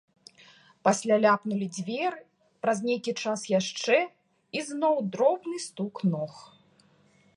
Пасля 0.87 1.15
ляпнулі 1.25 1.67
дзверы, 1.75 2.21
праз 2.67 2.77
нейкі 2.87 3.13
час 3.25 3.39
яшчэ, 3.59 3.97
і 4.59 4.67
зноў 4.71 4.95
дробны 5.13 5.57
стук 5.69 5.95
ног. 6.15 6.33